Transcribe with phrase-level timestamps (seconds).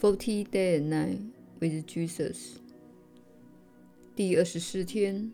[0.00, 1.18] Forty Day and Night
[1.58, 2.58] with Jesus，
[4.14, 5.28] 第二十四天。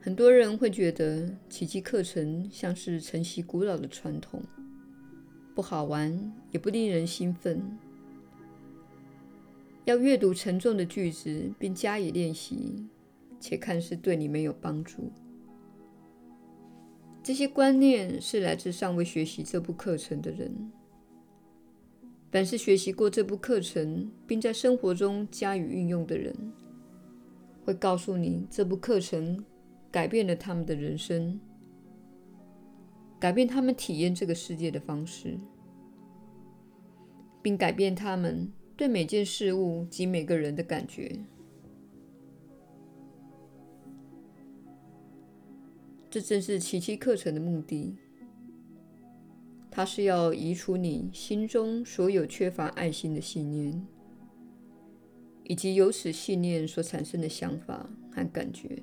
[0.00, 4.40] 很多人会觉得奇迹课程像是承袭古老的传统，
[5.52, 7.76] 不好玩，也不令人兴奋。
[9.86, 12.86] 要阅读沉重的句子，并加以练习，
[13.40, 15.10] 且看似对你没有帮助。
[17.20, 20.70] 这些观念是来自尚未学习这部课程的人。
[22.34, 26.34] 凡是学习过这部课程，并在生活中加以运用的人，
[27.64, 29.44] 会告诉你这部课程
[29.88, 31.38] 改变了他们的人生，
[33.20, 35.38] 改变他们体验这个世界的方式，
[37.40, 41.16] 并改变他们对每件事物及每个人的感觉。
[46.10, 47.96] 这正是奇迹课程的目的。
[49.76, 53.84] 它是要移除你心中所有缺乏爱心的信念，
[55.42, 58.80] 以及由此信念所产生的想法和感觉。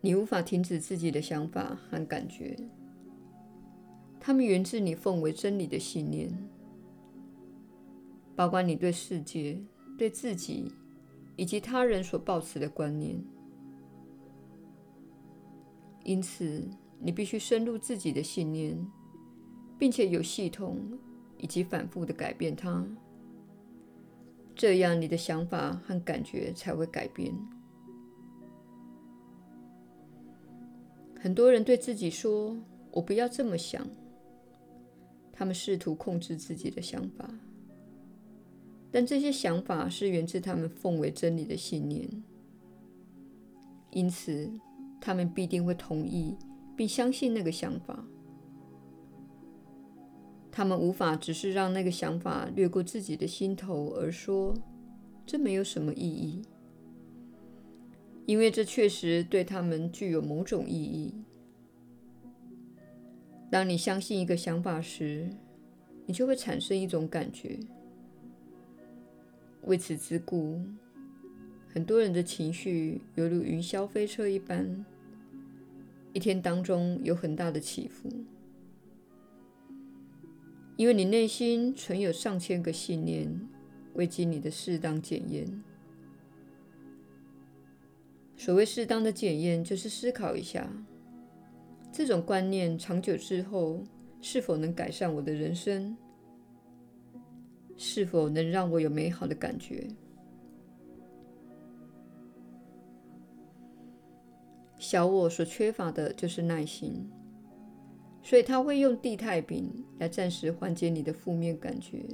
[0.00, 2.58] 你无法停止自己的想法和感觉，
[4.18, 6.36] 它们源自你奉为真理的信念，
[8.34, 9.62] 包括你对世界、
[9.96, 10.72] 对自己
[11.36, 13.22] 以及他人所抱持的观念。
[16.04, 16.62] 因此，
[16.98, 18.76] 你必须深入自己的信念，
[19.78, 20.78] 并且有系统
[21.38, 22.86] 以及反复的改变它，
[24.54, 27.34] 这样你的想法和感觉才会改变。
[31.20, 32.56] 很多人对自己说
[32.90, 33.86] ：“我不要这么想。”
[35.32, 37.28] 他们试图控制自己的想法，
[38.92, 42.08] 但这些想法是源自他们奉为真理的信念，
[43.90, 44.52] 因此
[45.04, 46.36] 他们必定会同意
[46.76, 48.04] 并相信那个想法。
[50.52, 54.54] 他们无法只是让那个想法掠过自己的心头而说
[55.26, 56.42] ：“这没有什么意义。”
[58.26, 61.12] 因为这确实对他们具有某种意义。
[63.50, 65.28] 当你相信一个想法时，
[66.06, 67.58] 你就会产生一种感觉。
[69.62, 70.60] 为此之故，
[71.66, 74.84] 很多人的情绪犹如云霄飞车一般，
[76.12, 78.08] 一天当中有很大的起伏。
[80.76, 83.28] 因为你内心存有上千个信念，
[83.94, 85.46] 未经你的适当检验。
[88.36, 90.68] 所谓适当的检验，就是思考一下，
[91.92, 93.84] 这种观念长久之后
[94.20, 95.96] 是否能改善我的人生，
[97.76, 99.86] 是否能让我有美好的感觉。
[104.92, 107.10] 小我所缺乏的就是耐心，
[108.22, 112.04] 所以他会用地太饼来暂时缓解你的负面感觉，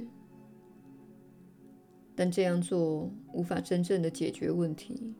[2.15, 5.13] 但这样做无法真正的解决问题。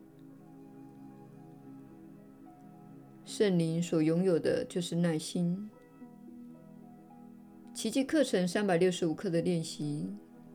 [3.26, 5.68] 圣灵所拥有的就是耐心。
[7.74, 10.08] 奇迹课程三百六十五课的练习，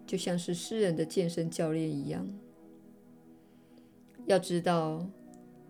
[0.08, 2.28] 就像是私人的健身教练一样。
[4.26, 5.08] 要知道，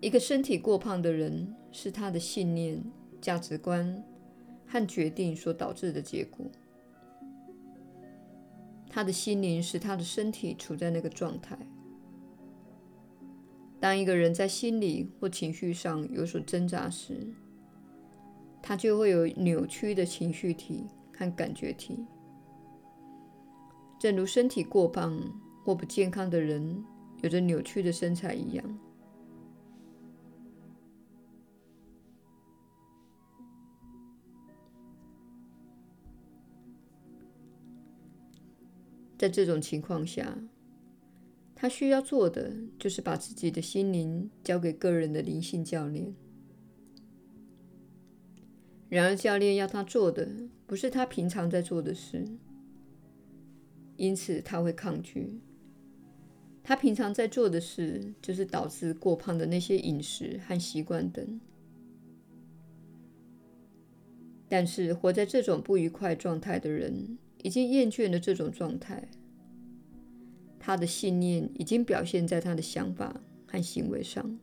[0.06, 2.80] 一个身体过胖的人是他的信念、
[3.20, 4.04] 价值观
[4.68, 6.46] 和决定所导致的结果。
[8.88, 11.58] 他的心灵使他的身体处在那个状态。
[13.80, 17.28] 当一个人在心理或情绪上有所挣扎时，
[18.62, 20.86] 他就会有扭曲的情绪体
[21.18, 22.06] 和感觉体，
[24.00, 25.20] 正如身体过胖
[25.66, 26.86] 或不健康的人
[27.24, 28.80] 有着扭曲的身材一样。
[39.25, 40.38] 在这种情况下，
[41.56, 46.13] 他需要做的就是把自己的心灵交给个人的灵性教练。
[48.88, 50.30] 然而，教练要他做的
[50.68, 52.24] 不是他平常在做的事，
[53.98, 55.39] 因此他会抗拒。
[56.63, 61.42] 他平常在做的事就是导致过胖的那些饮食和习惯等。
[64.48, 69.07] 但是，活在这种不愉快状态的人已经厌倦了这种状态。
[70.57, 74.39] 他的信念已经表现在他的想法和行为上，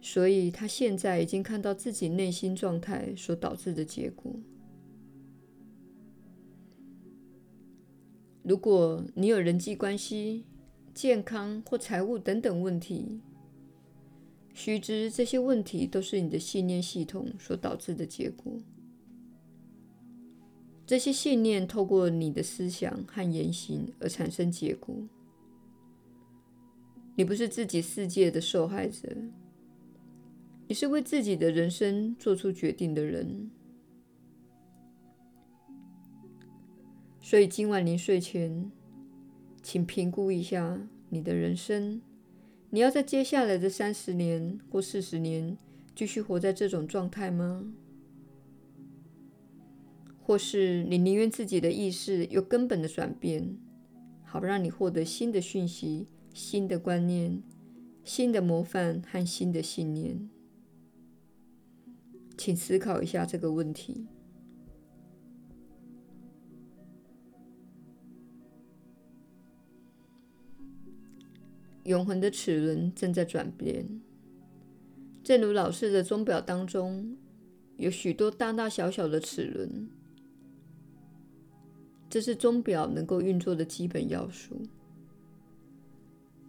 [0.00, 4.34] 所以他现在已经看到自己内心状态所导致的结果。
[8.42, 10.46] 如果你有人际关系、
[10.94, 13.20] 健康或财务等等问题，
[14.54, 18.54] 须知这些问题都是你的信念系统所导致的结果。
[20.90, 24.92] 这些信念透过你的思想和言行而产生结果。
[27.14, 29.08] 你不是自己世界的受害者，
[30.66, 33.52] 你是为自己的人生做出决定的人。
[37.20, 38.72] 所以今晚临睡前，
[39.62, 42.02] 请评估一下你的人生。
[42.70, 45.56] 你要在接下来的三十年或四十年
[45.94, 47.72] 继续活在这种状态吗？
[50.30, 53.58] 或是你宁愿自己的意识有根本的转变，
[54.22, 57.42] 好让你获得新的讯息、新的观念、
[58.04, 60.30] 新的模范和新的信念？
[62.38, 64.06] 请思考一下这个问题。
[71.82, 74.00] 永恒的齿轮正在转变，
[75.24, 77.16] 正如老式的钟表当中
[77.78, 79.90] 有许多大大小小的齿轮，
[82.10, 84.60] 这是钟表能够运作的基本要素。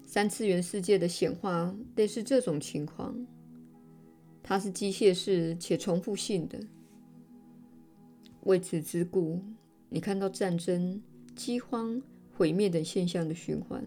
[0.03, 3.15] 三次元世界的显化类似这种情况，
[4.43, 6.59] 它是机械式且重复性的。
[8.41, 9.39] 为此之故，
[9.87, 10.99] 你看到战争、
[11.35, 12.01] 饥荒、
[12.33, 13.85] 毁灭等现象的循环。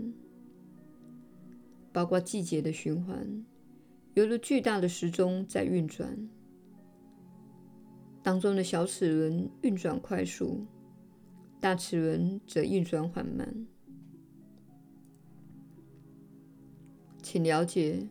[1.93, 3.44] 包括季节的循环，
[4.15, 6.29] 犹如巨大的时钟在运转，
[8.23, 10.65] 当中的小齿轮运转快速，
[11.64, 13.66] 大齿轮则运转缓慢。
[17.22, 18.06] 请了解，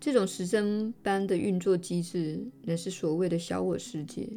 [0.00, 4.28] 这种时针般的运作机制，乃是所谓的小我世界。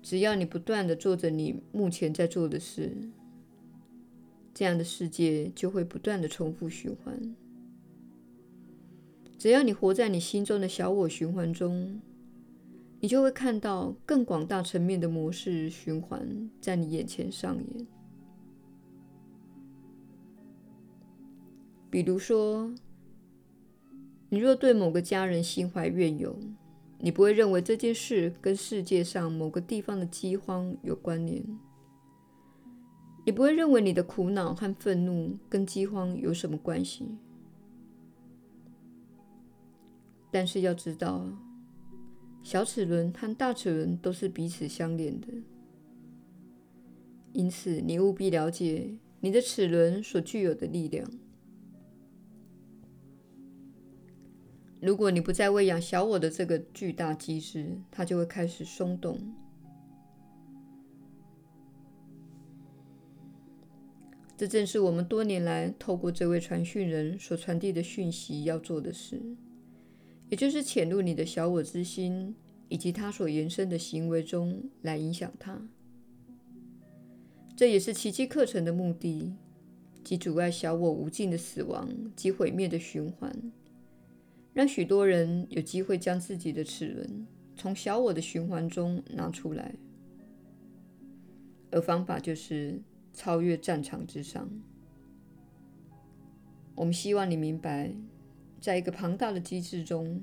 [0.00, 2.96] 只要你不断地做着你目前在做的事。
[4.54, 7.34] 这样的世界就会不断的重复循环。
[9.36, 12.00] 只要你活在你心中的小我循环中，
[13.00, 17.86] 你就会看到更广大层面的模式循环在你眼前上演。
[21.90, 22.74] 比如说，
[24.28, 26.36] 你若对某个家人心怀怨尤，
[26.98, 31.42] 你不会认为这件事跟世界上某个地方的饥荒有关联。
[33.24, 37.06] 你不会认为你的苦恼和愤怒跟饥荒有什么关系，
[40.30, 41.26] 但是要知道，
[42.48, 45.28] 小齿轮和大齿轮都是彼此相连的。
[47.34, 51.06] 因此，你务必了解你的齿轮所具有的力量。
[54.80, 59.20] 如果你不再喂养小我的这个巨大机制，它就会开始松动。
[64.38, 69.20] 这正是我们多年来透过这位传讯人所传递的讯息要做的事，
[70.28, 72.34] 也就是潜入你的小我之心
[72.68, 75.60] 以及它所延伸的行为中来影响它。
[77.56, 79.34] 这也是奇迹课程的目的，
[80.04, 83.32] 即阻碍小我无尽的死亡及毁灭的循环，
[84.52, 87.26] 让许多人有机会将自己的齿轮
[87.56, 89.74] 从小我的循环中拿出来，
[91.70, 92.80] 而方法就是。
[93.10, 94.48] 超越战场之上，
[96.76, 97.92] 我们希望你明白，
[98.60, 100.20] 在一个庞大的机制中，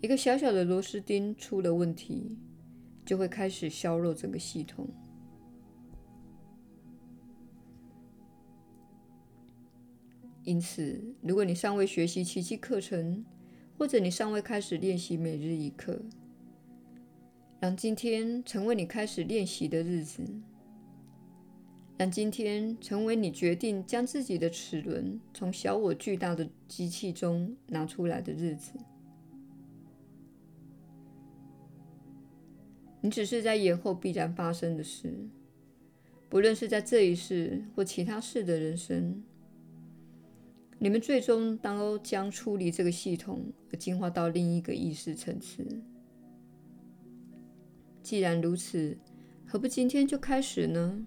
[0.00, 2.36] 一个小小的螺丝钉出了问题，
[3.04, 4.88] 就会开始削弱整个系统。
[10.44, 13.24] 因此，如果你尚未学习奇迹课程，
[13.78, 16.02] 或者你尚未开始练习每日一课，
[17.60, 20.20] 让今天成为你开始练习的日子。
[21.98, 28.72] 让今天成为你决定将自己的齿轮从小我巨大的机器中拿出来的日子。
[33.00, 35.12] 你只是在延后必然发生的事，
[36.28, 39.22] 不论是在这一世或其他世的人生，
[40.78, 45.66] 你们最终都将出离这个系统而进化到另一个意识层次。
[48.02, 48.96] 既然如此，
[49.46, 51.04] 何不今天就开始呢？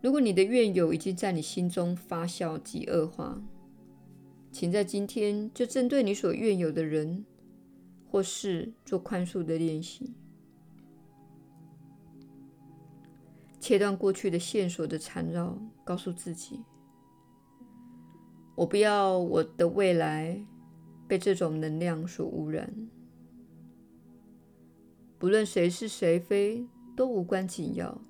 [0.00, 3.40] 如果你的怨尤已经在你心中发酵及恶化，
[4.50, 7.24] 请在今天就针对你所怨尤的人
[8.10, 10.14] 或事做宽恕的练习，
[13.60, 16.60] 切断过去的线索的缠绕，告诉自己：
[18.54, 20.42] 我不要我的未来
[21.06, 22.72] 被这种能量所污染。
[25.18, 26.66] 不论谁是谁非，
[26.96, 28.00] 都无关紧要。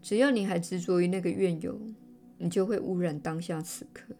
[0.00, 1.80] 只要你还执着于那个怨尤，
[2.38, 4.14] 你就会污染当下此刻。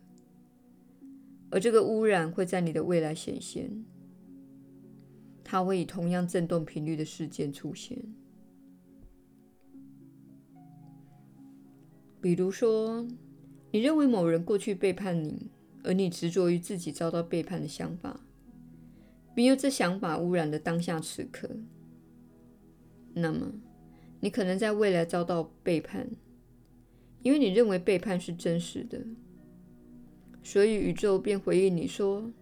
[1.51, 3.85] 而这个污染会在你的未来显现，
[5.45, 7.97] 它会以同样振动频率的事件出现。
[12.21, 13.07] 比如说，
[13.71, 15.51] 你认为某人过去背叛你，
[15.85, 18.19] 而你执着于自己遭到背叛的想法，
[19.33, 21.49] 并由这想法污染了当下此刻。
[23.15, 23.53] 那么，
[24.21, 26.09] 你可能在未来遭到背叛，
[27.23, 29.05] 因为你认为背叛是真实的，
[30.43, 32.33] 所以宇宙便回应你说：“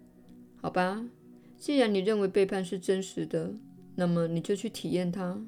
[0.61, 1.09] 好吧，
[1.57, 3.55] 既然你认为背叛是真实的，
[3.97, 5.45] 那么你就去体验它。”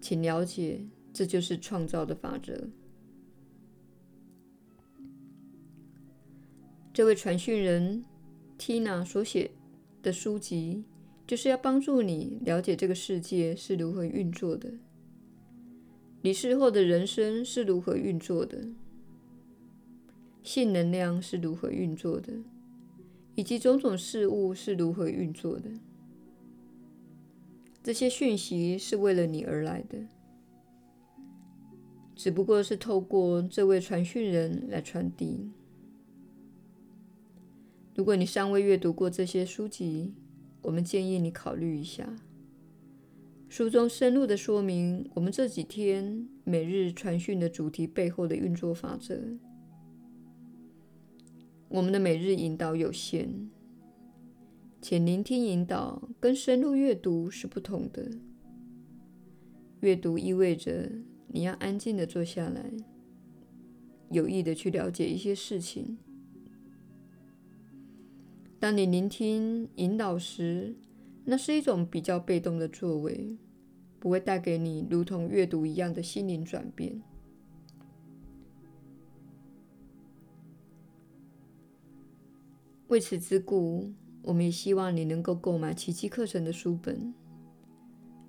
[0.00, 0.86] 请了解。
[1.12, 2.68] 这就是创造的法则。
[6.94, 8.04] 这位传讯人
[8.56, 9.50] Tina 所写
[10.04, 10.84] 的书籍，
[11.30, 14.68] 就是要帮助你了解这个世界是如何运作的，
[16.22, 18.66] 你死后的人生是如何运作的，
[20.42, 22.32] 性能量是如何运作的，
[23.36, 25.70] 以及种种事物是如何运作的。
[27.80, 29.98] 这些讯息是为了你而来的。
[32.16, 35.48] 只不过是透过这位传讯人来传递。
[37.94, 40.12] 如果你尚未阅读过这些书籍，
[40.62, 42.16] 我们建议你考虑一下。
[43.48, 49.18] 书中深入地说明我们这几天每日传讯的主题背后的运作法则。
[51.68, 53.48] 我们的每日引导有限，
[54.80, 58.10] 且聆听引导跟深入阅读是不同的。
[59.80, 60.90] 阅读意味着。
[61.32, 62.72] 你要安静地坐下来，
[64.10, 65.96] 有意的去了解一些事情。
[68.60, 70.76] 当你聆听引导时，
[71.24, 73.38] 那是一种比较被动的作为，
[73.98, 77.00] 不会带给你如同阅读一样的心灵转变。
[82.88, 83.90] 为此之故，
[84.20, 87.14] 我们也希望你能够购买奇迹课程的书本，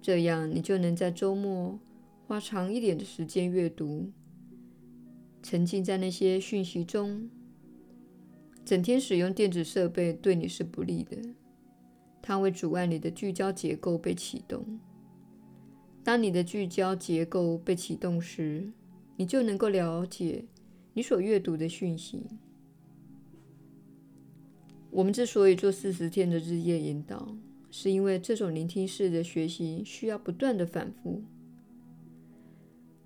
[0.01, 1.77] 这样你就能在周末。
[2.25, 4.09] 花长一点的时间阅读，
[5.43, 7.29] 沉浸在那些讯息中。
[8.63, 11.17] 整天使用电子设备对你是不利的，
[12.21, 14.79] 它会阻碍你的聚焦结构被启动。
[16.03, 18.71] 当你的聚焦结构被启动时，
[19.17, 20.45] 你就能够了解
[20.93, 22.23] 你所阅读的讯息。
[24.89, 27.35] 我们之所以做四十天的日夜引导，
[27.69, 31.23] 是因为这种聆听式的学习需要不断的反复。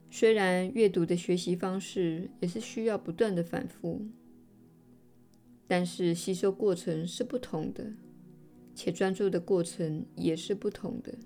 [0.10, 4.02] 虽然阅读的学习方式也是需要不断的反复，
[5.68, 7.94] 但是吸收过程是不同的，
[8.76, 11.18] 且专注的过程也是不同的。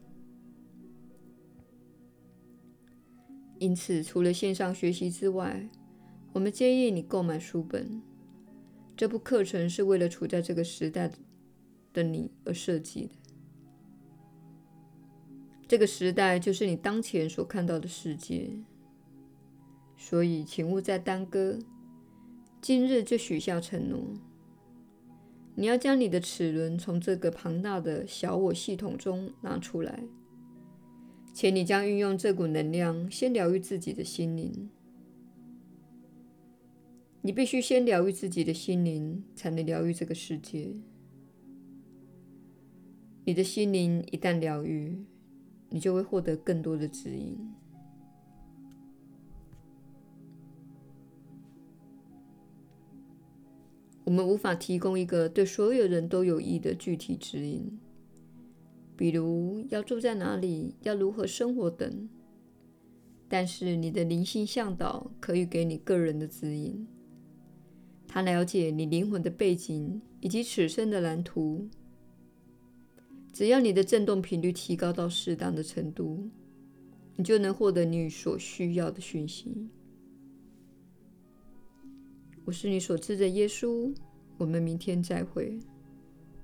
[3.58, 5.70] 因此，除了线上学习之外，
[6.32, 8.02] 我们建议你购买书本。
[8.96, 11.12] 这部课程是为了处在这个时代
[11.92, 13.14] 的你而设计的。
[15.68, 18.50] 这个时代就是你当前所看到的世界。
[19.98, 21.60] 所以，请勿再耽搁。
[22.62, 24.14] 今日就许下承诺，
[25.60, 30.06] 你要将你的齿轮从这个庞大的小我系统中拿出来，
[31.34, 34.70] 且你将运用这股能量先疗愈自己的心灵。
[37.22, 40.74] 你必须先疗愈自己的心灵，才能疗愈这个世界。
[43.26, 45.04] 你的心灵一旦疗愈，
[45.68, 47.38] 你就会获得更多的指引。
[54.10, 57.80] 我们无法提供一个对所有人都有益的具体指引，
[58.98, 62.10] 比如要住在哪里、要如何生活等。
[63.28, 66.88] 但是你的灵性向导可以给你个人的指引，
[68.08, 71.70] 他了解你灵魂的背景以及此生的蓝图。
[73.32, 76.28] 只要你的振动频率提高到适当的程度，
[77.16, 79.70] 你就能获得你所需要的讯息。
[82.50, 83.94] 我是你所知的耶稣，
[84.40, 85.60] 我们明天再会。